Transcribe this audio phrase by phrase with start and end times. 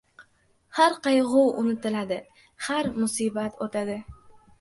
[0.77, 2.17] •Har qayg‘u unutiladi,
[2.69, 3.99] har musibat o‘tadi.